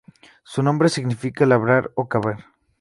[0.41, 2.43] Su nombre significa labrar o cavar.